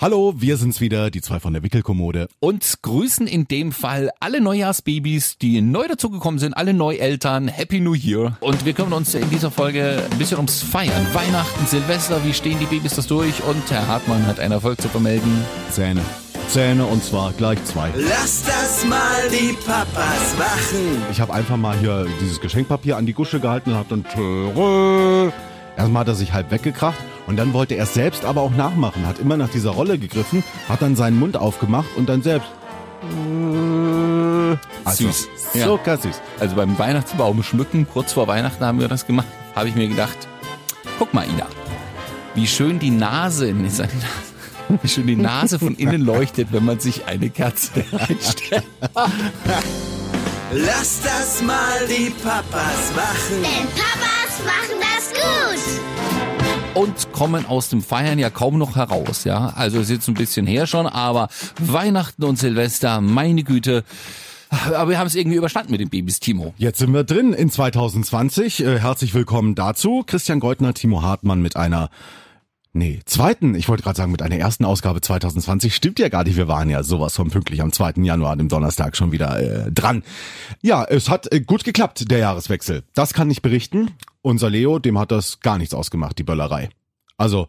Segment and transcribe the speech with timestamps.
[0.00, 2.28] Hallo, wir sind's wieder, die zwei von der Wickelkommode.
[2.38, 7.48] Und grüßen in dem Fall alle Neujahrsbabys, die neu dazugekommen sind, alle Neueltern.
[7.48, 8.38] Happy New Year.
[8.40, 11.06] Und wir kümmern uns in dieser Folge ein bisschen ums Feiern.
[11.12, 13.44] Weihnachten, Silvester, wie stehen die Babys das durch?
[13.44, 15.44] Und Herr Hartmann hat einen Erfolg zu vermelden.
[15.70, 16.00] Zähne.
[16.48, 17.90] Zähne und zwar gleich zwei.
[17.94, 21.02] Lass das mal die Papas machen.
[21.10, 25.30] Ich habe einfach mal hier dieses Geschenkpapier an die Gusche gehalten und hab dann Töre.
[25.76, 26.96] Erstmal hat er sich halb weggekracht
[27.30, 29.06] und dann wollte er es selbst aber auch nachmachen.
[29.06, 32.48] Hat immer nach dieser Rolle gegriffen, hat dann seinen Mund aufgemacht und dann selbst.
[34.84, 35.28] Also, Süß.
[35.54, 35.66] Ja.
[35.66, 36.20] Zucker süß.
[36.40, 40.18] Also beim Weihnachtsbaum schmücken, kurz vor Weihnachten haben wir das gemacht, habe ich mir gedacht,
[40.98, 41.46] guck mal, Ina,
[42.34, 46.64] wie schön die Nase in seine Nase, wie schön die Nase von innen leuchtet, wenn
[46.64, 48.64] man sich eine Kerze reinstellt.
[50.52, 53.40] Lass das mal die Papas machen.
[53.40, 55.99] Denn Papas machen das gut.
[56.74, 59.52] Und kommen aus dem Feiern ja kaum noch heraus, ja.
[59.56, 63.84] Also ist jetzt ein bisschen her schon, aber Weihnachten und Silvester, meine Güte.
[64.72, 66.54] Aber wir haben es irgendwie überstanden mit den Babys, Timo.
[66.56, 68.64] Jetzt sind wir drin in 2020.
[68.64, 70.02] Äh, herzlich willkommen dazu.
[70.04, 71.88] Christian Goldner, Timo Hartmann mit einer
[72.72, 76.36] Nee, zweiten, ich wollte gerade sagen, mit einer ersten Ausgabe 2020 stimmt ja gar nicht.
[76.36, 77.94] Wir waren ja sowas von pünktlich am 2.
[78.02, 80.04] Januar, dem Donnerstag, schon wieder äh, dran.
[80.62, 82.84] Ja, es hat äh, gut geklappt, der Jahreswechsel.
[82.94, 83.90] Das kann ich berichten.
[84.22, 86.70] Unser Leo, dem hat das gar nichts ausgemacht, die Böllerei.
[87.16, 87.48] Also,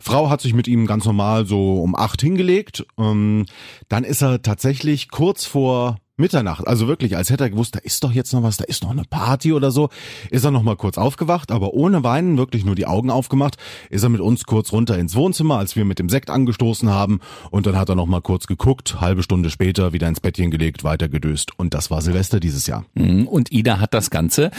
[0.00, 2.86] Frau hat sich mit ihm ganz normal so um acht hingelegt.
[2.98, 3.44] Ähm,
[3.88, 8.04] dann ist er tatsächlich kurz vor Mitternacht, also wirklich, als hätte er gewusst, da ist
[8.04, 9.88] doch jetzt noch was, da ist noch eine Party oder so,
[10.30, 13.56] ist er noch mal kurz aufgewacht, aber ohne Weinen, wirklich nur die Augen aufgemacht,
[13.88, 17.20] ist er mit uns kurz runter ins Wohnzimmer, als wir mit dem Sekt angestoßen haben
[17.50, 20.84] und dann hat er noch mal kurz geguckt, halbe Stunde später wieder ins Bettchen gelegt,
[20.84, 22.84] weiter gedöst und das war Silvester dieses Jahr.
[22.94, 24.50] Mhm, Und Ida hat das Ganze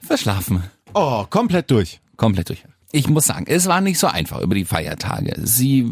[0.00, 0.62] verschlafen.
[0.94, 2.00] Oh, komplett durch.
[2.16, 2.64] Komplett durch.
[2.92, 5.34] Ich muss sagen, es war nicht so einfach über die Feiertage.
[5.42, 5.84] Sie äh,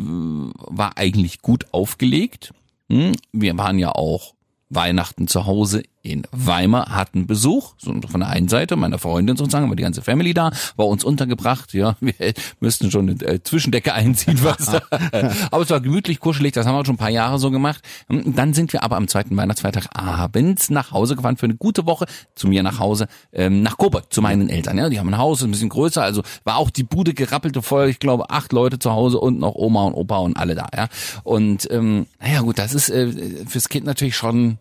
[0.56, 2.54] war eigentlich gut aufgelegt.
[2.90, 4.34] Hm, Wir waren ja auch
[4.74, 9.68] Weihnachten zu Hause in Weimar, hatten Besuch, so von der einen Seite, meiner Freundin sozusagen,
[9.68, 12.14] war die ganze Family da, war uns untergebracht, ja, wir
[12.60, 16.84] müssten schon eine äh, Zwischendecke einziehen, was aber es war gemütlich, kuschelig, das haben wir
[16.84, 17.82] schon ein paar Jahre so gemacht.
[18.08, 21.86] Hm, Dann sind wir aber am zweiten Weihnachtsfeiertag abends nach Hause gefahren für eine gute
[21.86, 25.18] Woche, zu mir nach Hause, ähm, nach Coburg, zu meinen Eltern, ja, die haben ein
[25.18, 28.78] Haus, ein bisschen größer, also war auch die Bude gerappelte voll, ich glaube acht Leute
[28.80, 30.88] zu Hause und noch Oma und Opa und alle da, ja.
[31.22, 34.58] Und ähm, naja gut, das ist äh, fürs Kind natürlich schon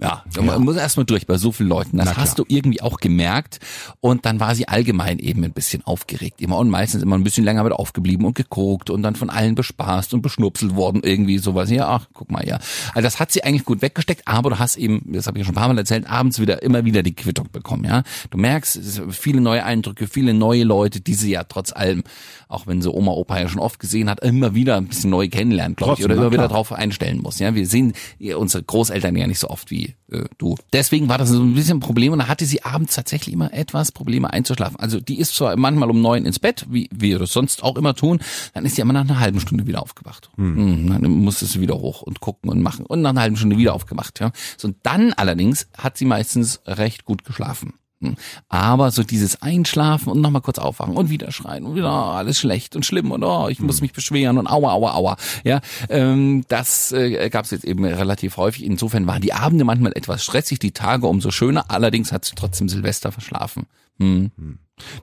[0.00, 1.96] ja, man muss erstmal durch bei so vielen Leuten.
[1.96, 2.24] Das Na klar.
[2.24, 3.58] hast du irgendwie auch gemerkt.
[4.00, 6.40] Und dann war sie allgemein eben ein bisschen aufgeregt.
[6.40, 9.56] Immer und meistens immer ein bisschen länger mit aufgeblieben und geguckt und dann von allen
[9.56, 11.00] bespaßt und beschnupselt worden.
[11.02, 11.68] Irgendwie sowas.
[11.70, 12.60] Ja, ach, guck mal, ja.
[12.94, 15.46] Also das hat sie eigentlich gut weggesteckt, aber du hast eben, das habe ich ja
[15.46, 18.04] schon ein paar Mal erzählt, abends wieder immer wieder die Quittung bekommen, ja.
[18.30, 22.04] Du merkst, es sind viele neue Eindrücke, viele neue Leute, die sie ja trotz allem,
[22.46, 25.28] auch wenn sie Oma, Opa ja schon oft gesehen hat, immer wieder ein bisschen neu
[25.28, 27.40] kennenlernt, glaube ich, oder immer wieder drauf einstellen muss.
[27.40, 30.56] Ja, wir sehen ja, unsere Großeltern ja nicht so oft wie äh, du.
[30.72, 33.52] Deswegen war das so ein bisschen ein Problem und da hatte sie abends tatsächlich immer
[33.52, 34.78] etwas Probleme einzuschlafen.
[34.78, 37.94] Also die ist zwar manchmal um neun ins Bett, wie wir das sonst auch immer
[37.94, 38.20] tun,
[38.54, 40.30] dann ist sie immer nach einer halben Stunde wieder aufgewacht.
[40.36, 40.88] Hm.
[40.88, 43.74] Dann musste sie wieder hoch und gucken und machen und nach einer halben Stunde wieder
[43.74, 44.20] aufgemacht.
[44.20, 44.32] Ja.
[44.56, 47.74] So, und dann allerdings hat sie meistens recht gut geschlafen.
[48.00, 48.14] Hm.
[48.48, 52.38] Aber so dieses Einschlafen und nochmal kurz aufwachen und wieder schreien und wieder oh, alles
[52.38, 55.16] schlecht und schlimm und oh, ich muss mich beschweren und aua, aua, aua.
[55.42, 58.64] Ja, ähm, das äh, gab es jetzt eben relativ häufig.
[58.64, 61.70] Insofern waren die Abende manchmal etwas stressig, die Tage umso schöner.
[61.70, 63.66] Allerdings hat sie trotzdem Silvester verschlafen.
[63.98, 64.30] Hm.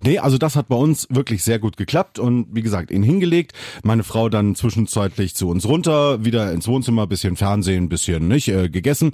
[0.03, 3.53] Nee, also das hat bei uns wirklich sehr gut geklappt und wie gesagt, ihn hingelegt.
[3.83, 8.69] Meine Frau dann zwischenzeitlich zu uns runter, wieder ins Wohnzimmer, bisschen Fernsehen, bisschen nicht äh,
[8.69, 9.11] gegessen.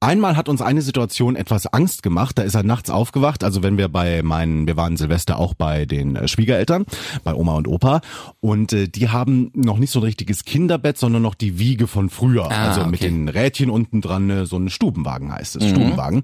[0.00, 2.38] Einmal hat uns eine Situation etwas Angst gemacht.
[2.38, 3.44] Da ist er nachts aufgewacht.
[3.44, 6.84] Also wenn wir bei meinen, wir waren Silvester auch bei den äh, Schwiegereltern,
[7.24, 8.00] bei Oma und Opa
[8.40, 12.10] und äh, die haben noch nicht so ein richtiges Kinderbett, sondern noch die Wiege von
[12.10, 12.50] früher.
[12.50, 13.08] Ah, also mit okay.
[13.08, 16.22] den Rädchen unten dran, äh, so ein Stubenwagen heißt es, Stubenwagen.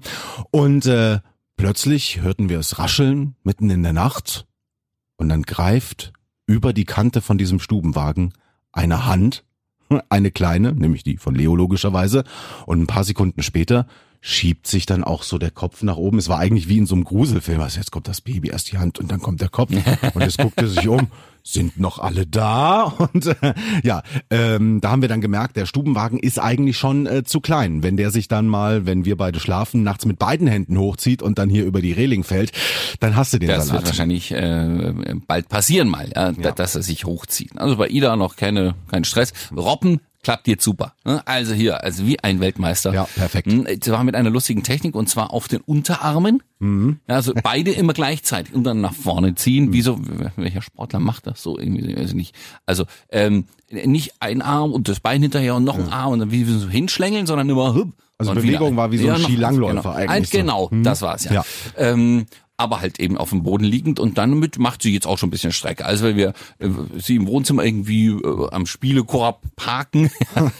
[0.51, 1.19] Und äh,
[1.61, 4.47] Plötzlich hörten wir es rascheln mitten in der Nacht
[5.17, 6.11] und dann greift
[6.47, 8.33] über die Kante von diesem Stubenwagen
[8.71, 9.45] eine Hand,
[10.09, 12.23] eine kleine, nämlich die von Leo logischerweise,
[12.65, 13.85] und ein paar Sekunden später
[14.21, 16.17] schiebt sich dann auch so der Kopf nach oben.
[16.17, 17.61] Es war eigentlich wie in so einem Gruselfilm.
[17.61, 19.71] Also jetzt kommt das Baby, erst die Hand und dann kommt der Kopf.
[20.15, 21.09] Und es guckte sich um.
[21.43, 22.83] Sind noch alle da?
[23.13, 23.53] Und äh,
[23.83, 27.81] ja, ähm, da haben wir dann gemerkt, der Stubenwagen ist eigentlich schon äh, zu klein.
[27.83, 31.39] Wenn der sich dann mal, wenn wir beide schlafen, nachts mit beiden Händen hochzieht und
[31.39, 32.51] dann hier über die Reling fällt,
[32.99, 33.85] dann hast du den Das wird Salat.
[33.87, 34.93] wahrscheinlich äh,
[35.27, 37.57] bald passieren mal, ja, da- dass er sich hochzieht.
[37.57, 39.33] Also bei Ida noch keine kein Stress.
[39.55, 40.93] Robben klappt jetzt super.
[41.03, 41.21] ne?
[41.25, 42.93] Also hier, also wie ein Weltmeister.
[42.93, 43.51] Ja, perfekt.
[43.51, 46.43] Hm, Es war mit einer lustigen Technik und zwar auf den Unterarmen.
[46.59, 46.99] Mhm.
[47.07, 49.73] Also beide immer gleichzeitig und dann nach vorne ziehen.
[49.73, 49.99] Wieso,
[50.35, 51.95] welcher Sportler macht das so irgendwie?
[51.95, 52.35] Also nicht,
[52.65, 56.31] also ähm, nicht ein Arm und das Bein hinterher und noch ein Arm und dann
[56.31, 57.93] wie so hinschlängeln, sondern immer hüpp.
[58.17, 59.95] Also Bewegung war wie so ein Skilangläufer genau.
[59.95, 60.37] eigentlich so.
[60.37, 61.33] Genau, das war's ja.
[61.33, 61.45] Ja.
[61.77, 62.27] Ähm,
[62.61, 65.27] aber halt eben auf dem Boden liegend und dann mit macht sie jetzt auch schon
[65.27, 65.85] ein bisschen Strecke.
[65.85, 70.11] Also wenn wir äh, sie im Wohnzimmer irgendwie äh, am Spielekorb parken,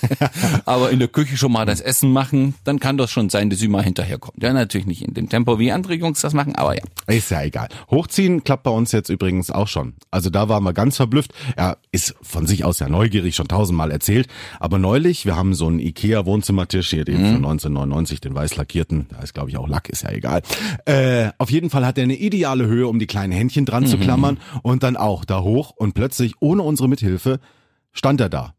[0.65, 3.59] aber in der Küche schon mal das Essen machen, dann kann das schon sein, dass
[3.59, 4.41] sie mal hinterherkommt.
[4.41, 6.83] Ja, natürlich nicht in dem Tempo, wie andere Jungs das machen, aber ja.
[7.07, 7.69] Ist ja egal.
[7.89, 9.93] Hochziehen klappt bei uns jetzt übrigens auch schon.
[10.09, 11.33] Also da waren wir ganz verblüfft.
[11.55, 14.27] Er ist von sich aus ja neugierig, schon tausendmal erzählt.
[14.59, 19.07] Aber neulich, wir haben so einen Ikea-Wohnzimmertisch hier, den von 1999, den weiß lackierten.
[19.09, 20.41] Da ist, glaube ich, auch Lack, ist ja egal.
[20.85, 23.97] Äh, auf jeden Fall hat er eine ideale Höhe, um die kleinen Händchen dran zu
[23.97, 24.39] klammern.
[24.63, 25.71] Und dann auch da hoch.
[25.75, 27.39] Und plötzlich, ohne unsere Mithilfe,
[27.91, 28.55] stand er da.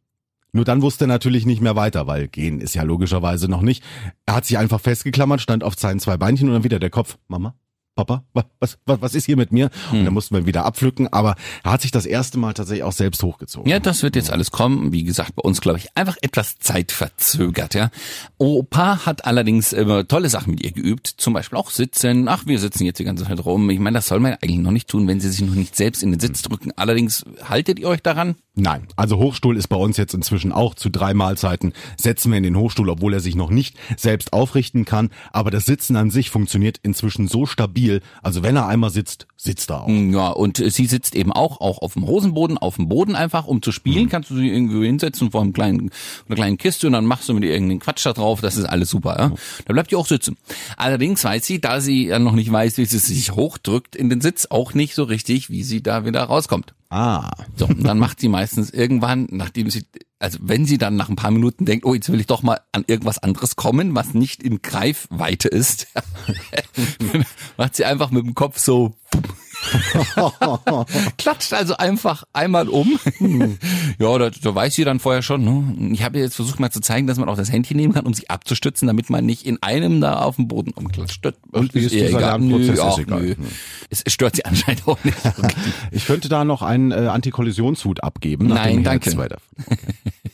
[0.52, 3.82] Nur dann wusste er natürlich nicht mehr weiter, weil gehen ist ja logischerweise noch nicht.
[4.26, 7.17] Er hat sich einfach festgeklammert, stand auf seinen zwei Beinchen und dann wieder der Kopf.
[7.26, 7.55] Mama,
[7.94, 9.70] Papa, wa- was, was, was ist hier mit mir?
[9.92, 12.92] Und dann mussten wir wieder abpflücken, aber er hat sich das erste Mal tatsächlich auch
[12.92, 13.70] selbst hochgezogen.
[13.70, 14.92] Ja, das wird jetzt alles kommen.
[14.92, 17.74] Wie gesagt, bei uns glaube ich einfach etwas zeitverzögert.
[17.74, 17.90] Ja,
[18.38, 22.28] Opa hat allerdings immer tolle Sachen mit ihr geübt, zum Beispiel auch sitzen.
[22.28, 23.68] Ach, wir sitzen jetzt die ganze Zeit rum.
[23.68, 26.02] Ich meine, das soll man eigentlich noch nicht tun, wenn sie sich noch nicht selbst
[26.02, 26.72] in den Sitz drücken.
[26.76, 28.36] Allerdings haltet ihr euch daran?
[28.54, 31.72] Nein, also Hochstuhl ist bei uns jetzt inzwischen auch zu drei Mahlzeiten.
[31.96, 35.10] Setzen wir in den Hochstuhl, obwohl er sich noch nicht selbst aufrichten kann.
[35.32, 37.81] Aber das Sitzen an sich funktioniert inzwischen so stabil.
[38.23, 39.88] Also wenn er einmal sitzt, sitzt er auch.
[39.88, 43.46] Ja, und äh, sie sitzt eben auch, auch auf dem Hosenboden, auf dem Boden einfach,
[43.46, 45.90] um zu spielen, kannst du sie irgendwo hinsetzen vor einem kleinen,
[46.26, 48.64] einer kleinen Kiste und dann machst du mit ihr irgendeinen Quatsch da drauf, das ist
[48.67, 49.32] alles super, ja.
[49.67, 50.37] Da bleibt die auch sitzen.
[50.76, 54.20] Allerdings weiß sie, da sie ja noch nicht weiß, wie sie sich hochdrückt in den
[54.20, 56.75] Sitz, auch nicht so richtig, wie sie da wieder rauskommt.
[56.92, 57.30] Ah.
[57.56, 59.86] So, und dann macht sie meistens irgendwann, nachdem sie,
[60.18, 62.60] also wenn sie dann nach ein paar Minuten denkt, oh, jetzt will ich doch mal
[62.70, 65.86] an irgendwas anderes kommen, was nicht in Greifweite ist,
[67.56, 68.94] macht sie einfach mit dem Kopf so,
[71.19, 72.98] klatscht also einfach einmal um.
[73.98, 75.44] ja, da, da weiß sie dann vorher schon.
[75.44, 75.92] Ne?
[75.92, 78.14] Ich habe jetzt versucht mal zu zeigen, dass man auch das Händchen nehmen kann, um
[78.14, 81.26] sich abzustützen, damit man nicht in einem da auf dem Boden umklatscht.
[81.52, 82.40] Und wie ist ihr dieser egal.
[82.40, 82.78] Lernprozess?
[82.78, 83.22] Nö, Ist egal.
[83.22, 83.34] nö.
[83.90, 85.16] Es stört sie anscheinend auch nicht.
[85.90, 88.46] Ich könnte da noch einen äh, Antikollisionshut abgeben.
[88.48, 89.10] Nein, danke.
[89.12, 89.28] Okay.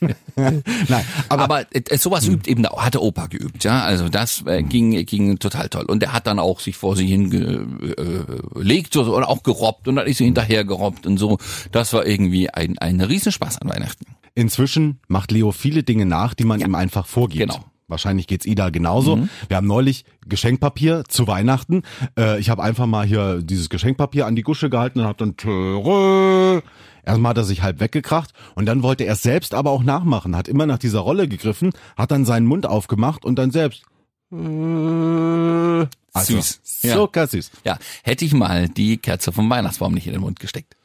[0.37, 3.83] Nein, aber, Aber, äh, sowas übt eben, hat der Opa geübt, ja.
[3.83, 5.85] Also das äh, ging, ging total toll.
[5.87, 10.07] Und er hat dann auch sich vor sie hingelegt so, und auch gerobbt und dann
[10.07, 11.39] ist sie hinterher gerobbt und so.
[11.73, 14.07] Das war irgendwie ein, ein Riesenspaß an Weihnachten.
[14.35, 17.51] inzwischen macht Leo viele Dinge nach, die man ihm einfach vorgibt.
[17.51, 17.59] Genau.
[17.59, 17.65] Mhm.
[17.89, 19.19] Wahrscheinlich geht's Ida genauso.
[19.49, 21.83] Wir haben neulich Geschenkpapier zu Weihnachten.
[22.19, 25.39] Äh, ich habe einfach mal hier dieses Geschenkpapier an die Gusche gehalten und habe dann
[25.39, 26.63] Töre.
[27.07, 30.37] Erstmal hat er sich halb weggekracht und dann wollte er es selbst aber auch nachmachen.
[30.37, 33.85] Hat immer nach dieser Rolle gegriffen, hat dann seinen Mund aufgemacht und dann selbst.
[34.31, 35.89] Also,
[36.35, 36.61] Süß.
[36.83, 36.95] Ja.
[36.95, 37.27] So ja.
[37.27, 37.51] süß.
[37.65, 40.77] Ja, hätte ich mal die Kerze vom Weihnachtsbaum nicht in den Mund gesteckt.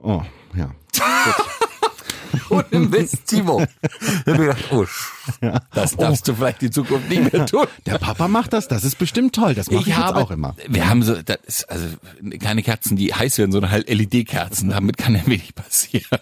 [0.00, 0.22] Oh,
[0.54, 0.74] ja.
[2.48, 3.62] Und im Mist, Timo.
[3.62, 4.86] Ich oh,
[5.72, 7.66] das darfst du vielleicht in Zukunft nicht mehr tun.
[7.86, 9.54] Der Papa macht das, das ist bestimmt toll.
[9.54, 10.56] Das mache ich, jetzt auch immer.
[10.66, 11.86] Wir haben so, das ist also
[12.40, 14.70] keine Kerzen, die heiß werden, sondern halt LED-Kerzen.
[14.70, 16.20] Damit kann ja wenig passieren.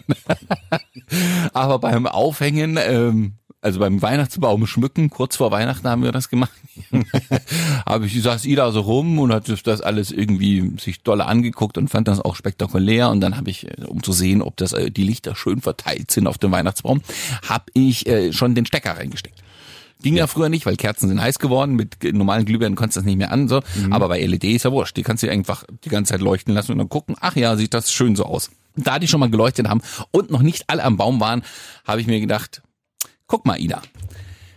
[1.53, 6.51] Aber beim Aufhängen, ähm, also beim Weihnachtsbaum schmücken, kurz vor Weihnachten haben wir das gemacht.
[7.85, 11.87] Habe ich saß Ida so rum und hat das alles irgendwie sich dolle angeguckt und
[11.87, 13.09] fand das auch spektakulär.
[13.09, 16.09] Und dann habe ich, äh, um zu sehen, ob das äh, die Lichter schön verteilt
[16.09, 17.01] sind auf dem Weihnachtsbaum,
[17.47, 19.43] habe ich äh, schon den Stecker reingesteckt.
[20.01, 20.25] Ging ja.
[20.25, 21.75] früher nicht, weil Kerzen sind heiß geworden.
[21.75, 23.47] Mit normalen Glühbirnen konntest du das nicht mehr an.
[23.47, 23.61] So.
[23.91, 24.97] Aber bei LED ist ja wurscht.
[24.97, 27.75] Die kannst du einfach die ganze Zeit leuchten lassen und dann gucken, ach ja, sieht
[27.75, 28.49] das schön so aus.
[28.75, 31.43] Da die schon mal geleuchtet haben und noch nicht alle am Baum waren,
[31.85, 32.63] habe ich mir gedacht,
[33.31, 33.81] guck mal, Ida,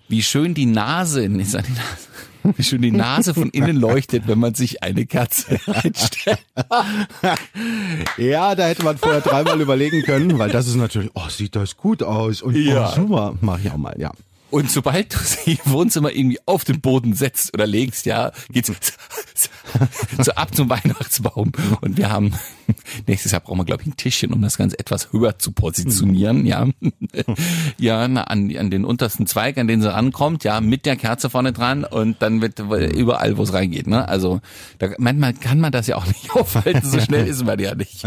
[0.09, 4.41] wie schön die Nase, sag die Nase, wie schön die Nase von innen leuchtet, wenn
[4.41, 6.41] man sich eine Kerze reinstellt.
[8.19, 11.77] Ja, da hätte man vorher dreimal überlegen können, weil das ist natürlich, oh, sieht das
[11.77, 12.91] gut aus und Ja.
[12.91, 14.11] oh, super, mach ich auch mal, ja.
[14.51, 18.73] Und sobald du sie im Wohnzimmer irgendwie auf den Boden setzt oder legst, ja, geht's
[20.23, 21.53] so ab zum Weihnachtsbaum.
[21.81, 22.33] Und wir haben,
[23.07, 26.47] nächstes Jahr brauchen wir, glaube ich, ein Tischchen, um das Ganze etwas höher zu positionieren,
[26.47, 26.67] ja.
[27.79, 31.53] Ja, an, an den untersten Zweig, an den sie rankommt, ja, mit der Kerze vorne
[31.53, 34.09] dran und dann wird überall, wo es reingeht, ne.
[34.09, 34.41] Also,
[34.79, 38.05] da, manchmal kann man das ja auch nicht aufhalten, so schnell ist man ja nicht.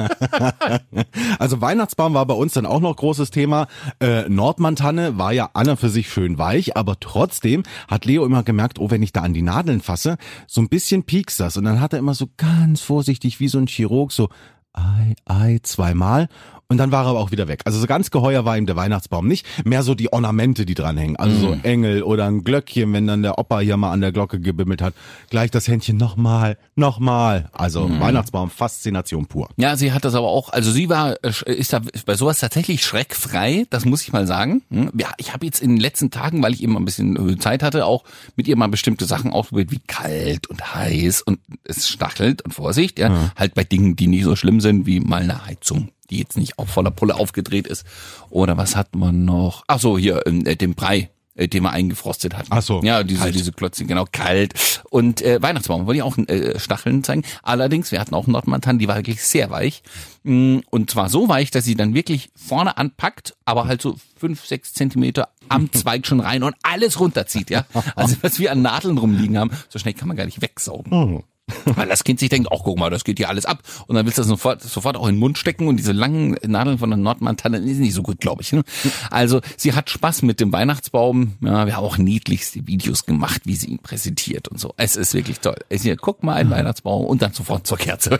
[1.40, 3.68] Also Weihnachtsbaum war bei uns dann auch noch großes Thema.
[4.00, 8.44] Äh, Nordmantanne war ja an und für sich schön weich, aber trotzdem hat Leo immer
[8.44, 10.18] gemerkt, oh, wenn ich da an die Nadeln fasse,
[10.48, 11.58] so ein bisschen piekst das.
[11.58, 14.30] Und dann hat er immer so ganz vorsichtig wie so ein Chirurg so
[14.74, 16.28] Ei, Ei, zweimal.
[16.70, 17.62] Und dann war er aber auch wieder weg.
[17.66, 21.16] Also so ganz geheuer war ihm der Weihnachtsbaum nicht, mehr so die Ornamente, die dranhängen.
[21.16, 24.40] Also so Engel oder ein Glöckchen, wenn dann der Opa hier mal an der Glocke
[24.40, 24.94] gebimmelt hat.
[25.30, 27.50] Gleich das Händchen nochmal, nochmal.
[27.54, 29.50] Also Weihnachtsbaum, Faszination pur.
[29.56, 32.84] Ja, sie hat das aber auch, also sie war, äh, ist da bei sowas tatsächlich
[32.84, 34.62] schreckfrei, das muss ich mal sagen.
[34.70, 34.92] Hm?
[34.98, 37.64] Ja, ich habe jetzt in den letzten Tagen, weil ich eben ein bisschen äh, Zeit
[37.64, 38.04] hatte, auch
[38.36, 43.00] mit ihr mal bestimmte Sachen ausprobiert, wie kalt und heiß und es stachelt und Vorsicht,
[43.00, 46.38] ja, halt bei Dingen, die nicht so schlimm sind, wie mal eine Heizung die jetzt
[46.38, 47.86] nicht auf voller Pulle aufgedreht ist.
[48.30, 49.64] Oder was hat man noch?
[49.68, 52.48] Ach so, hier, äh, den Brei äh, den wir eingefrostet hatten.
[52.50, 53.36] Ach so, Ja, diese, kalt.
[53.36, 54.82] diese Klötze, genau, kalt.
[54.90, 57.24] Und äh, Weihnachtsbaum wollte ich auch äh, Stacheln zeigen.
[57.44, 59.84] Allerdings, wir hatten auch Nordmantan, die war wirklich sehr weich.
[60.24, 64.46] Mm, Und zwar so weich, dass sie dann wirklich vorne anpackt, aber halt so fünf,
[64.48, 67.66] sechs Zentimeter am Zweig schon rein und alles runterzieht, ja.
[67.96, 71.24] Also was wir an Nadeln rumliegen haben, so schnell kann man gar nicht wegsaugen.
[71.66, 73.60] Weil das Kind sich denkt, ach guck mal, das geht hier alles ab.
[73.88, 76.38] Und dann willst du das sofort, sofort auch in den Mund stecken und diese langen
[76.46, 78.52] Nadeln von der Nordmantanne ist nicht so gut, glaube ich.
[78.52, 78.64] Ne?
[79.10, 81.34] Also sie hat Spaß mit dem Weihnachtsbaum.
[81.42, 84.74] Ja, wir haben auch niedlichste Videos gemacht, wie sie ihn präsentiert und so.
[84.78, 85.58] Es ist wirklich toll.
[85.70, 88.20] Es hier, guck mal, ein Weihnachtsbaum und dann sofort zur Kerze.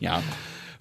[0.00, 0.22] ja.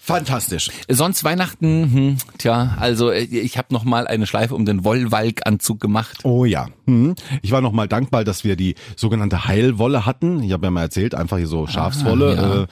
[0.08, 0.70] Fantastisch.
[0.88, 5.82] Sonst Weihnachten, hm, tja, also äh, ich habe noch mal eine Schleife um den Wollwalk-Anzug
[5.82, 6.20] gemacht.
[6.24, 6.68] Oh ja.
[6.86, 7.14] Hm.
[7.42, 10.42] Ich war nochmal dankbar, dass wir die sogenannte Heilwolle hatten.
[10.44, 12.36] Ich habe ja mal erzählt, einfach hier so Schafswolle.
[12.36, 12.64] ja.
[12.64, 12.68] äh,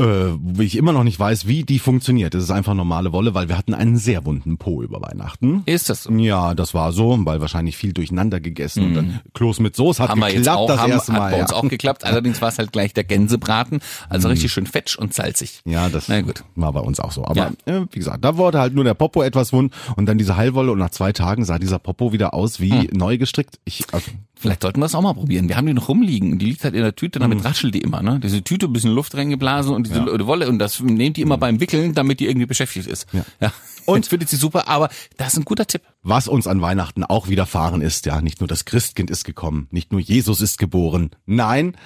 [0.00, 0.04] äh,
[0.40, 2.34] wie ich immer noch nicht weiß, wie die funktioniert.
[2.34, 5.62] Das ist einfach normale Wolle, weil wir hatten einen sehr wunden Po über Weihnachten.
[5.66, 6.12] Ist das so?
[6.12, 10.08] Ja, das war so, weil wahrscheinlich viel durcheinander gegessen und dann Kloß mit Soße hat
[10.08, 10.12] Mhm.
[10.12, 11.30] haben wir geklappt jetzt auch, das haben, erste hat Mal.
[11.32, 11.56] bei uns ja.
[11.56, 12.04] auch geklappt.
[12.04, 15.60] Allerdings war es halt gleich der Gänsebraten, also richtig schön fetsch und salzig.
[15.64, 16.44] Ja, das Na gut.
[16.56, 17.24] war bei uns auch so.
[17.24, 20.36] Aber äh, wie gesagt, da wurde halt nur der Popo etwas wund und dann diese
[20.36, 22.88] Heilwolle und nach zwei Tagen sah dieser Popo wieder aus wie Hm.
[22.92, 23.58] neu gestrickt.
[23.64, 25.48] Ich, also, Vielleicht sollten wir es auch mal probieren.
[25.48, 27.46] Wir haben die noch rumliegen und die liegt halt in der Tüte, damit Mhm.
[27.46, 28.20] raschelt die immer, ne?
[28.20, 31.60] Diese Tüte, ein bisschen Luft reingeblasen und diese Wolle und das nehmt die immer beim
[31.60, 33.06] Wickeln, damit die irgendwie beschäftigt ist.
[33.12, 33.24] Ja.
[33.40, 33.52] ja.
[33.86, 35.82] Und findet sie super, aber das ist ein guter Tipp.
[36.02, 39.92] was uns an Weihnachten auch widerfahren ist, ja, nicht nur das Christkind ist gekommen, nicht
[39.92, 41.10] nur Jesus ist geboren.
[41.26, 41.76] Nein,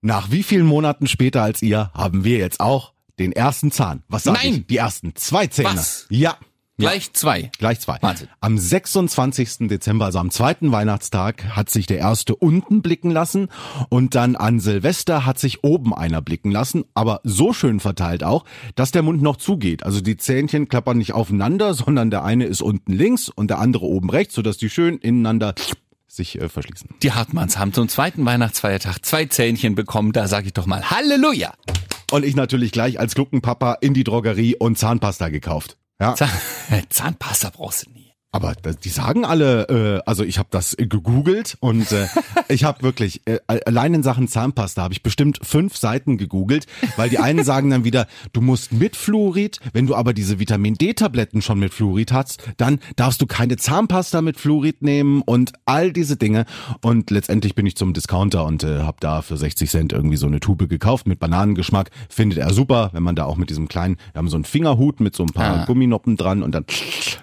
[0.00, 4.02] nach wie vielen Monaten später als ihr haben wir jetzt auch den ersten Zahn.
[4.08, 4.54] Was sag Nein.
[4.54, 4.66] ich?
[4.66, 5.68] Die ersten zwei Zähne.
[5.74, 6.06] Was?
[6.10, 6.36] Ja.
[6.82, 7.50] Gleich zwei.
[7.58, 7.98] Gleich zwei.
[8.00, 8.28] Wahnsinn.
[8.40, 9.68] Am 26.
[9.68, 13.48] Dezember, also am zweiten Weihnachtstag, hat sich der erste unten blicken lassen
[13.88, 18.44] und dann an Silvester hat sich oben einer blicken lassen, aber so schön verteilt auch,
[18.74, 19.84] dass der Mund noch zugeht.
[19.84, 23.86] Also die Zähnchen klappern nicht aufeinander, sondern der eine ist unten links und der andere
[23.86, 25.54] oben rechts, sodass die schön ineinander
[26.08, 26.90] sich äh, verschließen.
[27.02, 30.12] Die Hartmanns haben zum zweiten Weihnachtsfeiertag zwei Zähnchen bekommen.
[30.12, 31.54] Da sage ich doch mal Halleluja.
[32.10, 35.78] Und ich natürlich gleich als Gluckenpapa in die Drogerie und Zahnpasta gekauft.
[36.00, 36.14] Ja.
[36.14, 36.30] Zahn
[36.88, 38.01] Zahnpasta brauchst du nie.
[38.34, 42.06] Aber die sagen alle, äh, also ich habe das gegoogelt und äh,
[42.48, 47.10] ich habe wirklich, äh, allein in Sachen Zahnpasta habe ich bestimmt fünf Seiten gegoogelt, weil
[47.10, 51.42] die einen sagen dann wieder, du musst mit Fluorid, wenn du aber diese Vitamin D-Tabletten
[51.42, 56.16] schon mit Fluorid hast, dann darfst du keine Zahnpasta mit Fluorid nehmen und all diese
[56.16, 56.46] Dinge.
[56.80, 60.26] Und letztendlich bin ich zum Discounter und äh, habe da für 60 Cent irgendwie so
[60.26, 61.90] eine Tube gekauft mit Bananengeschmack.
[62.08, 65.00] Findet er super, wenn man da auch mit diesem kleinen, wir haben so einen Fingerhut
[65.00, 65.64] mit so ein paar Ah.
[65.66, 66.64] Gumminoppen dran und dann.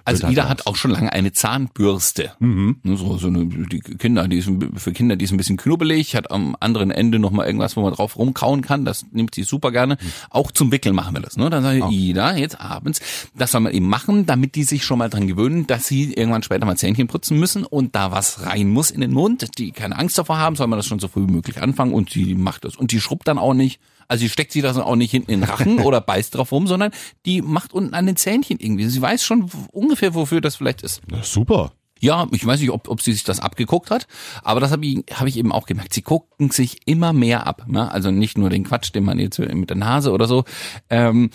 [0.05, 2.33] Also halt hat auch schon lange eine Zahnbürste.
[2.39, 2.77] Mhm.
[2.83, 6.15] Ne, So, so eine, die Kinder, die ist für Kinder, die ist ein bisschen knubbelig,
[6.15, 8.85] hat am anderen Ende noch mal irgendwas, wo man drauf rumkauen kann.
[8.85, 9.95] Das nimmt sie super gerne.
[9.95, 10.07] Mhm.
[10.29, 11.37] Auch zum Wickeln machen wir das.
[11.37, 11.49] Ne?
[11.49, 13.01] Dann sage ich, Ida, jetzt abends,
[13.35, 16.43] das soll man eben machen, damit die sich schon mal dran gewöhnen, dass sie irgendwann
[16.43, 19.47] später mal Zähnchen putzen müssen und da was rein muss in den Mund.
[19.57, 22.09] Die keine Angst davor haben, soll man das schon so früh wie möglich anfangen und
[22.09, 22.75] sie macht das.
[22.75, 23.79] Und die schrubbt dann auch nicht.
[24.09, 26.67] Also sie steckt sie das auch nicht hinten in den Rachen oder beißt drauf rum,
[26.67, 26.91] sondern
[27.25, 28.85] die macht unten an den Zähnchen irgendwie.
[28.85, 31.01] Sie weiß schon ungefähr, wofür das vielleicht ist.
[31.09, 31.71] Ja, super.
[32.01, 34.07] Ja, ich weiß nicht, ob, ob sie sich das abgeguckt hat,
[34.41, 35.93] aber das habe ich, hab ich eben auch gemerkt.
[35.93, 37.65] Sie gucken sich immer mehr ab.
[37.67, 37.91] Ne?
[37.91, 40.45] Also nicht nur den Quatsch, den man jetzt mit der Nase oder so.
[40.89, 41.29] Ähm,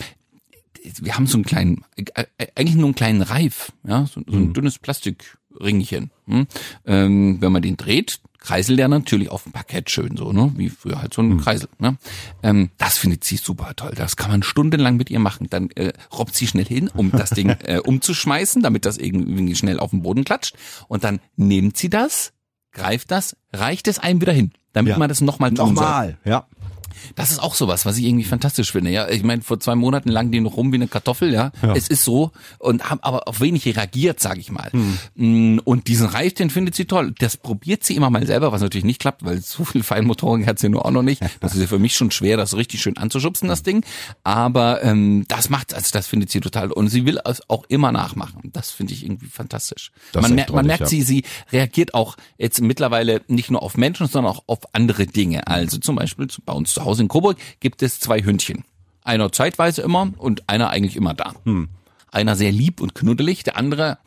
[1.00, 4.36] wir haben so einen kleinen, äh, äh, eigentlich nur einen kleinen Reif, ja, so, so
[4.36, 4.78] ein dünnes
[5.58, 6.10] Plastikringchen.
[6.26, 6.46] Hm?
[6.86, 10.52] Ähm, wenn man den dreht, kreiselt der natürlich auf dem Parkett schön so, ne?
[10.56, 11.68] Wie früher halt so ein Kreisel.
[11.78, 11.96] Ne?
[12.42, 13.92] Ähm, das findet sie super toll.
[13.96, 15.46] Das kann man stundenlang mit ihr machen.
[15.50, 19.78] Dann äh, robbt sie schnell hin, um das Ding äh, umzuschmeißen, damit das irgendwie schnell
[19.78, 20.56] auf den Boden klatscht.
[20.88, 22.32] Und dann nimmt sie das,
[22.72, 24.98] greift das, reicht es einem wieder hin, damit Ja.
[24.98, 25.74] man das nochmal tun soll.
[25.74, 26.46] Nochmal, ja.
[27.14, 28.90] Das ist auch sowas, was ich irgendwie fantastisch finde.
[28.90, 31.32] Ja, ich meine, vor zwei Monaten lang die noch rum wie eine Kartoffel.
[31.32, 34.70] Ja, es ist so und haben aber auf wenig reagiert, sage ich mal.
[35.14, 37.14] Mm, Und diesen Reif, den findet sie toll.
[37.18, 40.58] Das probiert sie immer mal selber, was natürlich nicht klappt, weil so viel Feinmotorik hat
[40.58, 41.22] sie nur auch noch nicht.
[41.40, 43.84] Das ist ja für mich schon schwer, das richtig schön anzuschubsen, das Ding.
[44.22, 47.92] Aber ähm, das macht, also das findet sie total und sie will es auch immer
[47.92, 48.50] nachmachen.
[48.52, 49.90] Das finde ich irgendwie fantastisch.
[50.12, 50.86] Das man, merkt, man merkt ja.
[50.86, 55.46] sie, sie reagiert auch jetzt mittlerweile nicht nur auf Menschen, sondern auch auf andere Dinge.
[55.46, 58.64] Also zum Beispiel zu- bei uns zu Hause in Coburg gibt es zwei Hündchen.
[59.02, 61.34] Einer zeitweise immer und einer eigentlich immer da.
[62.10, 63.98] Einer sehr lieb und knuddelig, der andere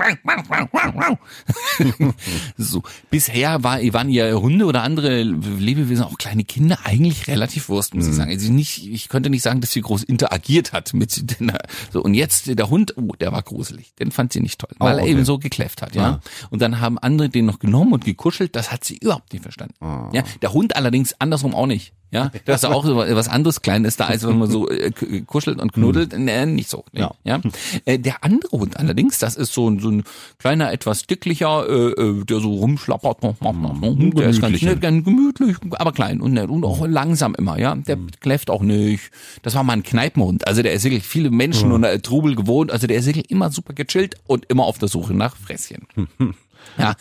[2.57, 2.81] so.
[3.10, 8.07] Bisher war, waren ja Hunde oder andere Lebewesen, auch kleine Kinder, eigentlich relativ Wurst, muss
[8.07, 8.31] ich sagen.
[8.31, 11.51] Also nicht, ich könnte nicht sagen, dass sie groß interagiert hat mit den,
[11.91, 12.01] so.
[12.01, 13.93] Und jetzt der Hund, oh, der war gruselig.
[13.96, 15.12] Den fand sie nicht toll, weil Oh, er okay.
[15.12, 16.22] eben so gekläfft hat, ja.
[16.50, 19.75] Und dann haben andere den noch genommen und gekuschelt, das hat sie überhaupt nicht verstanden.
[20.13, 21.93] Ja, der Hund allerdings andersrum auch nicht.
[22.11, 24.91] Ja, da ist auch so was anderes Kleines da, als wenn man so äh,
[25.25, 26.17] kuschelt und knuddelt.
[26.17, 26.85] Nee, nicht so.
[26.93, 27.11] Nee, Ja.
[27.23, 27.41] ja.
[27.85, 30.03] Äh, der andere Hund allerdings, das ist so ein, so ein
[30.39, 33.17] kleiner, etwas dicklicher, äh, äh, der so rumschlappert.
[33.21, 37.75] Der ist ganz, nett, ganz gemütlich, aber klein und nett und auch langsam immer, ja.
[37.75, 39.11] Der kläfft auch nicht.
[39.41, 40.47] Das war mal ein Kneipenhund.
[40.47, 42.71] Also der ist wirklich viele Menschen und äh, Trubel gewohnt.
[42.71, 45.87] Also der ist wirklich immer super gechillt und immer auf der Suche nach Fresschen.
[46.77, 46.95] Ja,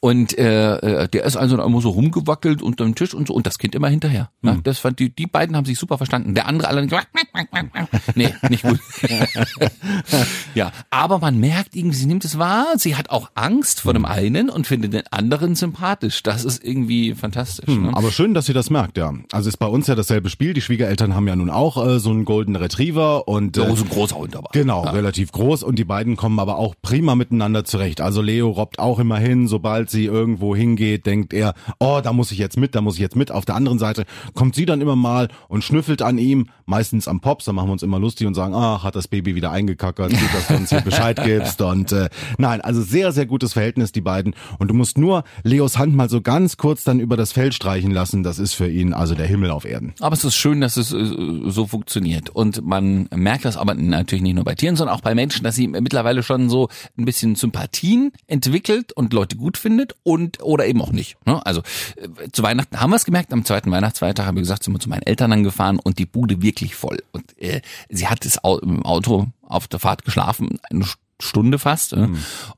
[0.00, 3.46] und äh, äh, der ist also immer so rumgewackelt unter dem Tisch und so und
[3.46, 4.30] das Kind immer hinterher.
[4.42, 6.34] Ja, das fand die, die beiden haben sich super verstanden.
[6.34, 6.92] Der andere allerdings,
[8.14, 8.80] nee, nicht gut.
[10.54, 12.66] ja, aber man merkt irgendwie, sie nimmt es wahr.
[12.76, 16.22] Sie hat auch Angst vor dem einen und findet den anderen sympathisch.
[16.22, 17.68] Das ist irgendwie fantastisch.
[17.68, 17.90] Ne?
[17.94, 19.12] Aber schön, dass ihr das merkt, ja.
[19.32, 20.54] Also ist bei uns ja dasselbe Spiel.
[20.54, 23.88] Die Schwiegereltern haben ja nun auch äh, so einen Golden Retriever und äh, So ein
[23.88, 24.50] großer Hund aber.
[24.52, 28.00] Genau, relativ groß und die beiden kommen aber auch prima miteinander zurecht.
[28.00, 32.32] Also Leo robbt auch immer hin, sobald sie irgendwo hingeht, denkt er, oh, da muss
[32.32, 33.30] ich jetzt mit, da muss ich jetzt mit.
[33.30, 34.04] Auf der anderen Seite
[34.34, 37.72] kommt sie dann immer mal und schnüffelt an ihm, meistens am Pops, da machen wir
[37.72, 40.70] uns immer lustig und sagen, ah, hat das Baby wieder eingekackert, gut, dass du uns
[40.70, 44.74] hier Bescheid gibst und äh, nein, also sehr, sehr gutes Verhältnis, die beiden und du
[44.74, 48.38] musst nur Leos Hand mal so ganz kurz dann über das Fell streichen lassen, das
[48.38, 49.94] ist für ihn also der Himmel auf Erden.
[50.00, 51.06] Aber es ist schön, dass es äh,
[51.46, 52.30] so funktioniert.
[52.30, 55.54] Und man merkt das aber natürlich nicht nur bei Tieren, sondern auch bei Menschen, dass
[55.54, 60.80] sie mittlerweile schon so ein bisschen Sympathien entwickelt und Leute gut findet und oder eben
[60.80, 61.16] auch nicht.
[61.26, 61.44] ne?
[61.44, 61.60] Also
[61.96, 64.80] äh, zu Weihnachten haben wir es gemerkt, am zweiten Weihnachtsfeiertag habe ich gesagt, sind wir
[64.80, 67.02] zu meinen Eltern angefahren und die Bude wirklich voll.
[67.12, 70.84] Und äh, sie hat Au- im Auto auf der Fahrt geschlafen, eine
[71.22, 71.92] Stunde fast.
[71.94, 72.08] äh,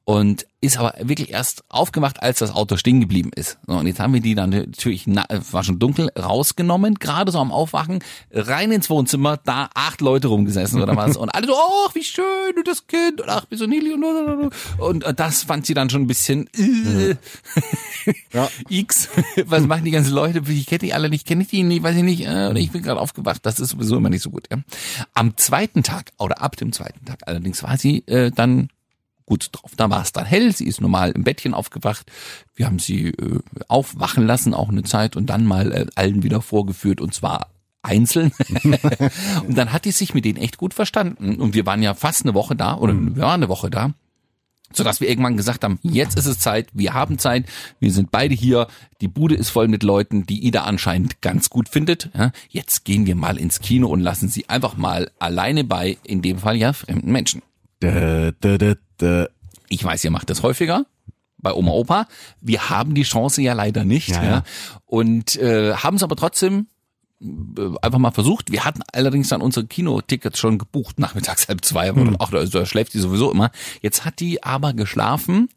[0.04, 3.58] Und ist aber wirklich erst aufgemacht, als das Auto stehen geblieben ist.
[3.66, 7.38] So, und jetzt haben wir die dann natürlich, na, war schon dunkel, rausgenommen, gerade so
[7.38, 8.02] am Aufwachen,
[8.32, 11.16] rein ins Wohnzimmer, da acht Leute rumgesessen oder was.
[11.24, 12.24] Und alle so, oh, wie schön,
[12.56, 13.92] und das Kind, und ach, wie so niedlich.
[13.92, 14.04] Und,
[14.78, 17.16] und, und das fand sie dann schon ein bisschen, äh,
[18.32, 18.48] Ja.
[18.68, 19.08] X,
[19.46, 20.42] was machen die ganzen Leute?
[20.50, 22.22] Ich kenne die alle nicht, kenne ich die nicht, weiß ich nicht.
[22.26, 23.44] Äh, oder ich bin gerade aufgewacht.
[23.44, 24.48] Das ist sowieso immer nicht so gut.
[24.50, 24.58] Ja.
[25.14, 28.53] Am zweiten Tag oder ab dem zweiten Tag allerdings war sie äh, dann
[29.26, 29.72] gut drauf.
[29.76, 30.54] Da war es dann hell.
[30.54, 32.10] Sie ist normal im Bettchen aufgewacht.
[32.54, 36.40] Wir haben sie äh, aufwachen lassen auch eine Zeit und dann mal äh, allen wieder
[36.40, 37.50] vorgeführt und zwar
[37.82, 38.32] einzeln.
[39.46, 41.36] und dann hat die sich mit denen echt gut verstanden.
[41.36, 43.94] Und wir waren ja fast eine Woche da oder wir waren eine Woche da
[44.76, 47.46] sodass wir irgendwann gesagt haben, jetzt ist es Zeit, wir haben Zeit,
[47.78, 48.66] wir sind beide hier,
[49.00, 52.10] die Bude ist voll mit Leuten, die Ida anscheinend ganz gut findet.
[52.16, 56.22] Ja, jetzt gehen wir mal ins Kino und lassen sie einfach mal alleine bei, in
[56.22, 57.42] dem Fall ja fremden Menschen.
[59.68, 60.86] Ich weiß, ihr macht das häufiger
[61.44, 62.08] bei Oma Opa.
[62.40, 64.08] Wir haben die Chance ja leider nicht.
[64.08, 64.42] Ja, Ja, ja.
[64.86, 66.66] Und äh, haben es aber trotzdem
[67.20, 67.26] äh,
[67.82, 68.50] einfach mal versucht.
[68.50, 71.90] Wir hatten allerdings dann unsere Kinotickets schon gebucht, nachmittags halb zwei.
[71.90, 72.16] Hm.
[72.18, 73.50] Ach, da, da schläft die sowieso immer.
[73.80, 75.48] Jetzt hat die aber geschlafen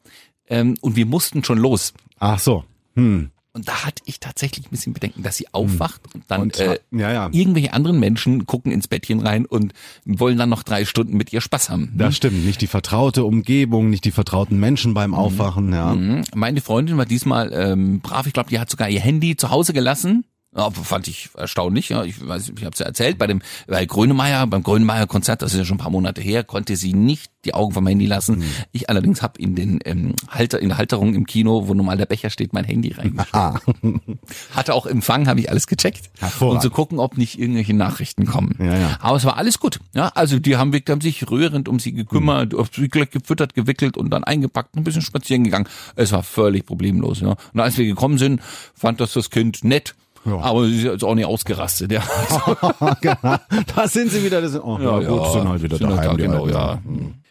[0.48, 1.94] ähm, und wir mussten schon los.
[2.20, 2.66] Ach so.
[2.96, 3.32] Hm.
[3.58, 6.78] Und da hatte ich tatsächlich ein bisschen Bedenken, dass sie aufwacht und dann Und, äh,
[6.92, 7.30] ja, ja.
[7.32, 9.74] irgendwelche anderen Menschen gucken ins Bettchen rein und
[10.06, 11.92] wollen dann noch drei Stunden mit ihr Spaß haben.
[11.96, 15.96] Das stimmt, nicht die vertraute Umgebung, nicht die vertrauten Menschen beim Aufwachen, ja.
[15.96, 16.24] Mhm.
[16.36, 18.28] Meine Freundin war diesmal ähm, brav.
[18.28, 20.24] Ich glaube, die hat sogar ihr Handy zu Hause gelassen.
[20.56, 21.90] Ja, fand ich erstaunlich.
[21.90, 25.42] Ja, ich weiß, ich habe es ja erzählt bei dem bei Grönemeyer, beim Grönemeyer Konzert,
[25.42, 28.06] das ist ja schon ein paar Monate her, konnte sie nicht die Augen vom Handy
[28.06, 28.44] lassen.
[28.72, 32.06] Ich allerdings habe in den ähm, Halter in der Halterung im Kino, wo normal der
[32.08, 33.34] Becher steht, mein Handy reingestellt.
[33.36, 33.60] Ah,
[34.56, 36.10] Hatte auch Empfang, habe ich alles gecheckt.
[36.40, 38.56] Und zu gucken, ob nicht irgendwelche Nachrichten kommen.
[38.60, 38.98] Ja, ja.
[39.02, 39.80] Aber es war alles gut.
[39.94, 42.60] Ja, also die haben, haben sich rührend um sie gekümmert, Hm.
[42.60, 45.68] auf sie gefüttert, gewickelt und dann eingepackt, ein bisschen spazieren gegangen.
[45.96, 47.20] Es war völlig problemlos.
[47.22, 47.36] Ja.
[47.54, 48.42] Und als wir gekommen sind,
[48.74, 49.96] fand das das Kind nett.
[50.26, 50.40] Ja.
[50.40, 52.02] Aber sie ist jetzt auch nicht ausgerastet, ja.
[53.02, 53.38] genau.
[53.76, 54.42] Da sind sie wieder.
[54.42, 56.18] Das oh, ja, gut, sind halt wieder sind halt daheim.
[56.18, 56.54] da, genau, Alten.
[56.54, 56.80] ja.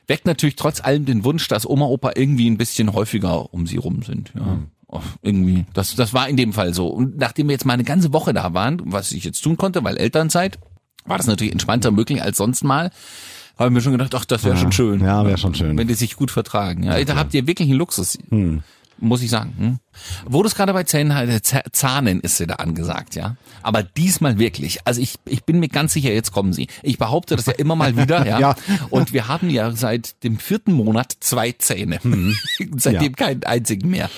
[0.09, 3.77] Weckt natürlich trotz allem den Wunsch, dass Oma, Opa irgendwie ein bisschen häufiger um sie
[3.77, 4.45] rum sind, ja.
[4.45, 4.67] Hm.
[4.89, 5.65] Oh, irgendwie.
[5.75, 6.87] Das, das war in dem Fall so.
[6.87, 9.83] Und nachdem wir jetzt mal eine ganze Woche da waren, was ich jetzt tun konnte,
[9.83, 10.61] weil Elternzeit,
[11.05, 12.91] war das natürlich entspannter möglich als sonst mal.
[13.59, 15.01] Haben wir schon gedacht, ach, das wäre schon schön.
[15.01, 15.77] Ja, wäre schon schön.
[15.79, 16.83] Wenn die sich gut vertragen.
[16.83, 18.19] Ja, da habt ihr wirklich einen Luxus.
[18.29, 18.63] Hm.
[18.99, 19.55] Muss ich sagen.
[19.59, 19.79] Hm?
[20.27, 23.37] Wo du es gerade bei Zähnen halt, Zahnen ist sie da angesagt, ja.
[23.63, 24.79] Aber diesmal wirklich.
[24.85, 26.69] Also ich, ich bin mir ganz sicher, jetzt kommen sie.
[26.83, 28.39] Ich behaupte das ja immer mal wieder, ja.
[28.39, 28.57] Ja.
[28.91, 31.99] Und wir haben ja seit dem vierten Monat zwei Zähne.
[32.77, 33.27] Seitdem Ja.
[33.27, 34.11] keinen einzigen mehr.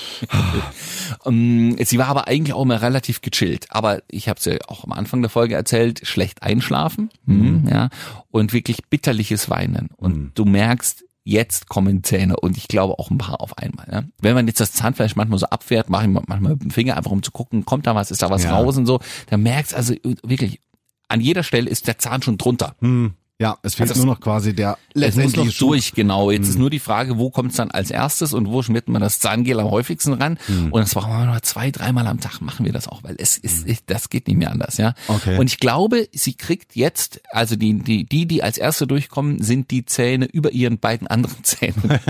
[1.24, 3.66] Ähm, sie war aber eigentlich auch immer relativ gechillt.
[3.70, 7.68] Aber ich habe ja auch am Anfang der Folge erzählt, schlecht einschlafen, mhm.
[7.70, 7.88] ja,
[8.30, 9.88] und wirklich bitterliches Weinen.
[9.96, 13.86] Und du merkst, jetzt kommen Zähne und ich glaube auch ein paar auf einmal.
[13.90, 14.02] Ja.
[14.20, 17.10] Wenn man jetzt das Zahnfleisch manchmal so abfährt, mache ich manchmal mit dem Finger einfach
[17.10, 18.56] um zu gucken, kommt da was, ist da was Ja.
[18.56, 20.60] raus und so, dann merkst also wirklich,
[21.08, 22.74] an jeder Stelle ist der Zahn schon drunter.
[22.80, 25.68] Hm, ja, es fehlt Also nur noch quasi der Es muss letztendliche noch Schub.
[25.70, 26.30] durch, genau.
[26.32, 29.00] Jetzt ist nur die Frage, wo kommt es dann als erstes und wo schmiert man
[29.00, 30.38] das Zahngel am häufigsten ran?
[30.48, 33.38] Und das brauchen wir noch zwei, dreimal am Tag machen wir das auch, weil es
[33.38, 34.94] ist, das geht nicht mehr anders, ja.
[35.06, 35.38] Okay.
[35.38, 39.70] Und ich glaube, sie kriegt jetzt, also die, die, die, die als erste durchkommen, sind
[39.70, 42.00] die Zähne über ihren beiden anderen Zähnen.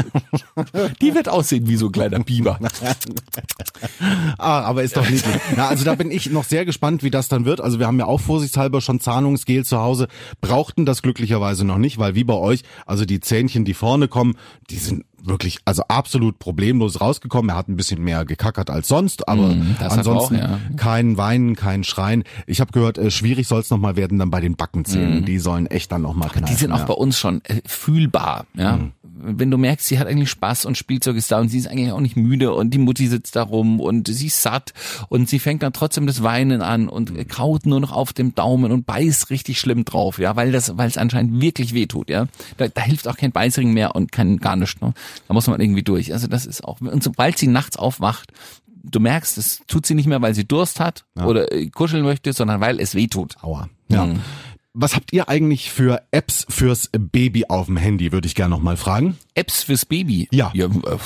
[1.03, 2.59] die wird aussehen wie so ein kleiner Biber.
[4.39, 5.25] Ah, aber ist doch niedlich.
[5.57, 7.61] Ja, also da bin ich noch sehr gespannt, wie das dann wird.
[7.61, 10.09] Also wir haben ja auch vorsichtshalber schon Zahnungsgel zu Hause,
[10.41, 14.37] brauchten das glücklicherweise noch nicht, weil wie bei euch, also die Zähnchen, die vorne kommen,
[14.71, 17.51] die sind wirklich, also absolut problemlos rausgekommen.
[17.51, 20.61] Er hat ein bisschen mehr gekackert als sonst, aber Mm, ansonsten auch, ja.
[20.77, 22.23] kein Weinen, kein Schreien.
[22.47, 25.25] Ich habe gehört, äh, schwierig soll es nochmal werden dann bei den Backenzähnen.
[25.25, 26.45] Die sollen echt dann nochmal knallen.
[26.45, 26.49] Mm.
[26.49, 26.85] Die sind auch ja.
[26.85, 28.79] bei uns schon äh, fühlbar, ja.
[29.21, 31.93] Wenn du merkst, sie hat eigentlich Spaß und Spielzeug ist da und sie ist eigentlich
[31.93, 34.73] auch nicht müde und die Mutti sitzt da rum und sie ist satt
[35.09, 38.35] und sie fängt dann trotzdem das Weinen an und äh, kaut nur noch auf dem
[38.35, 42.11] Daumen und beißt richtig schlimm drauf, ja, weil das, weil es anscheinend wirklich weh tut,
[42.11, 42.27] ja.
[42.57, 44.95] Da, da hilft auch kein Beißring mehr und kein gar nichts, ne?
[45.27, 46.13] Da muss man irgendwie durch.
[46.13, 48.33] Also das ist auch, und sobald sie nachts aufwacht,
[48.91, 52.33] du merkst, es tut sie nicht mehr, weil sie Durst hat oder äh, kuscheln möchte,
[52.33, 53.37] sondern weil es weh tut.
[53.43, 53.69] Aua.
[53.89, 54.07] Ja.
[54.07, 54.21] Mhm.
[54.81, 58.63] Was habt ihr eigentlich für Apps fürs Baby auf dem Handy, würde ich gerne noch
[58.63, 59.17] mal fragen.
[59.35, 60.29] Apps fürs Baby.
[60.31, 60.53] Ja.
[60.55, 60.99] ja äh,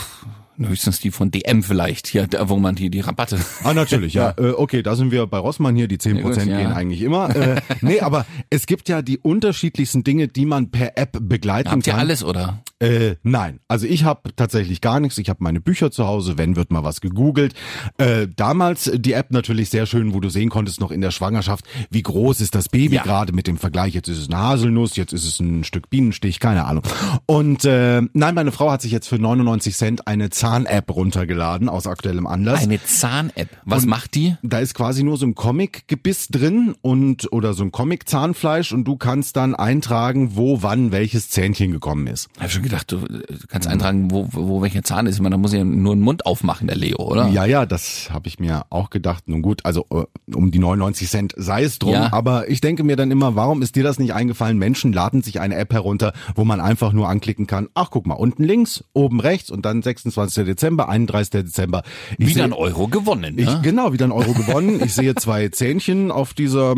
[0.59, 3.41] höchstens die von DM vielleicht, hier, da, wo man die, die Rabatte.
[3.65, 4.35] Ah, natürlich, ja.
[4.37, 6.59] Äh, okay, da sind wir bei Rossmann hier, die 10% Ja, gut, ja.
[6.59, 7.35] gehen eigentlich immer.
[7.35, 11.87] Äh, nee, aber es gibt ja die unterschiedlichsten Dinge, die man per App begleiten Habt
[11.87, 12.01] ihr kann.
[12.01, 12.63] alles, oder?
[12.83, 15.17] Äh, nein, also ich habe tatsächlich gar nichts.
[15.19, 17.55] Ich habe meine Bücher zu Hause, wenn wird mal was gegoogelt.
[17.99, 21.65] Äh, damals die App natürlich sehr schön, wo du sehen konntest noch in der Schwangerschaft,
[21.91, 23.03] wie groß ist das Baby Ja.
[23.05, 23.95] gerade mit dem Vergleich.
[23.95, 26.83] Jetzt ist es eine Haselnuss, jetzt ist es ein Stück Bienenstich, keine Ahnung.
[27.27, 31.87] Und äh, nein, meine Frau hat sich jetzt für 99 Cent eine Zahn-App runtergeladen aus
[31.87, 32.63] aktuellem Anlass.
[32.63, 33.49] Eine Zahn-App.
[33.65, 34.37] Was macht die?
[34.43, 38.97] Da ist quasi nur so ein Comic-Gebiss drin und oder so ein Comic-Zahnfleisch und du
[38.97, 42.29] kannst dann eintragen, wo wann welches Zähnchen gekommen ist.
[42.73, 45.17] Gedacht, du, kannst eintragen, wo, wo welcher Zahn ist.
[45.17, 47.29] Ich meine, da muss ja nur einen Mund aufmachen, der Leo, oder?
[47.29, 49.29] Ja, ja, das habe ich mir auch gedacht.
[49.29, 50.05] Nun gut, also äh,
[50.35, 51.93] um die 99 Cent sei es drum.
[51.93, 52.13] Ja.
[52.13, 54.57] Aber ich denke mir dann immer, warum ist dir das nicht eingefallen?
[54.59, 57.69] Menschen laden sich eine App herunter, wo man einfach nur anklicken kann.
[57.75, 60.45] Ach, guck mal, unten links, oben rechts und dann 26.
[60.47, 61.31] Dezember, 31.
[61.45, 61.83] Dezember.
[62.19, 63.61] Ich Wieder seh- ein Euro gewonnen, Ich, ne?
[63.63, 64.81] genau, wieder ein Euro gewonnen.
[64.83, 66.75] Ich sehe zwei Zähnchen auf dieser,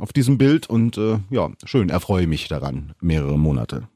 [0.00, 3.88] auf diesem Bild und äh, ja, schön, erfreue mich daran mehrere Monate.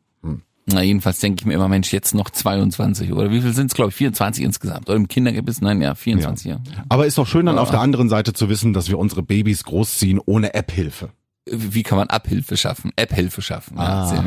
[0.72, 3.74] Na, jedenfalls denke ich mir immer, Mensch, jetzt noch 22 oder wie viel sind es,
[3.74, 4.88] glaube ich, 24 insgesamt.
[4.88, 6.60] Oder im Kindergebiss, nein, ja, 24, ja.
[6.88, 9.64] Aber ist doch schön dann auf der anderen Seite zu wissen, dass wir unsere Babys
[9.64, 11.10] großziehen ohne App-Hilfe.
[11.50, 12.92] Wie kann man Abhilfe schaffen?
[12.96, 13.76] App-Hilfe schaffen.
[13.76, 13.82] Ja,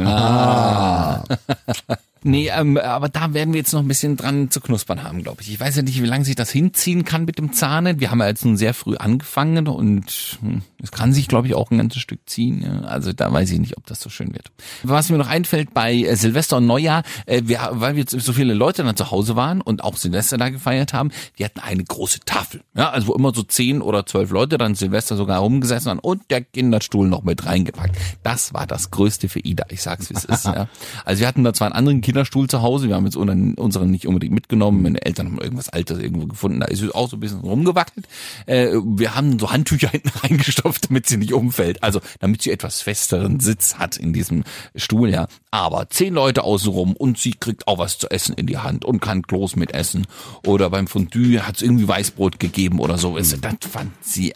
[0.06, 1.23] Ah.
[1.27, 1.95] ah.
[2.23, 5.41] Nee, ähm, aber da werden wir jetzt noch ein bisschen dran zu knuspern haben, glaube
[5.41, 5.51] ich.
[5.51, 7.99] Ich weiß ja nicht, wie lange sich das hinziehen kann mit dem Zahnen.
[7.99, 11.55] Wir haben ja jetzt nun sehr früh angefangen und hm, es kann sich, glaube ich,
[11.55, 12.63] auch ein ganzes Stück ziehen.
[12.63, 12.81] Ja.
[12.88, 14.51] Also da weiß ich nicht, ob das so schön wird.
[14.83, 18.53] Was mir noch einfällt bei äh, Silvester und Neujahr, äh, wir, weil wir so viele
[18.53, 22.21] Leute dann zu Hause waren und auch Silvester da gefeiert haben, die hatten eine große
[22.25, 22.62] Tafel.
[22.75, 26.23] Ja, also wo immer so zehn oder zwölf Leute dann Silvester sogar rumgesessen haben und
[26.29, 27.97] der Kinderstuhl noch mit reingepackt.
[28.23, 29.65] Das war das Größte für Ida.
[29.69, 30.45] Ich sag's, wie es ist.
[30.45, 30.67] Ja.
[31.05, 34.08] Also wir hatten da zwar einen anderen Kinderstuhl zu Hause, wir haben jetzt unseren, nicht
[34.08, 34.84] unbedingt mitgenommen.
[34.84, 38.06] Meine Eltern haben irgendwas Altes irgendwo gefunden, da ist es auch so ein bisschen rumgewackelt.
[38.45, 41.82] Äh, wir haben so Handtücher hinten reingestopft, damit sie nicht umfällt.
[41.82, 44.43] Also damit sie etwas festeren Sitz hat in diesem
[44.76, 45.28] Stuhl, ja.
[45.49, 48.99] Aber zehn Leute außenrum und sie kriegt auch was zu essen in die Hand und
[48.99, 50.06] kann Kloß mit essen.
[50.45, 53.17] Oder beim Fondue hat es irgendwie Weißbrot gegeben oder so.
[53.17, 53.34] Das
[53.71, 54.36] fand sie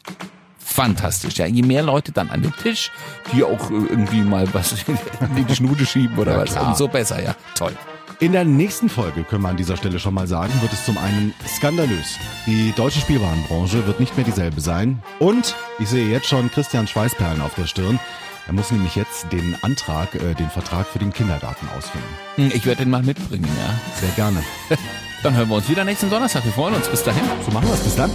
[0.67, 1.35] fantastisch.
[1.37, 2.91] Ja, je mehr Leute dann an den Tisch,
[3.33, 4.73] die auch äh, irgendwie mal was
[5.35, 6.67] in die Schnude schieben oder was, klar.
[6.69, 7.35] umso besser, ja.
[7.55, 7.73] Toll.
[8.19, 10.97] In der nächsten Folge, können wir an dieser Stelle schon mal sagen, wird es zum
[10.97, 12.17] einen skandalös.
[12.47, 15.03] Die deutsche Spielwarenbranche wird nicht mehr dieselbe sein.
[15.19, 17.99] Und ich sehe jetzt schon Christian Schweißperlen auf der Stirn.
[18.47, 22.05] Er muss nämlich jetzt den Antrag, äh, den Vertrag für den Kindergarten ausfüllen.
[22.35, 23.73] Hm, Ich werde den mal mitbringen, ja.
[23.99, 24.41] Sehr gerne.
[25.23, 26.45] Dann hören wir uns wieder nächsten Donnerstag.
[26.45, 26.87] Wir freuen uns.
[26.87, 27.23] Bis dahin.
[27.45, 27.81] So machen wir es.
[27.81, 28.11] Bis dann.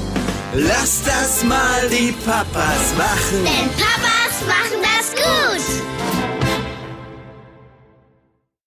[0.55, 3.45] Lass das mal die Papas machen.
[3.45, 6.42] Denn Papas machen das gut.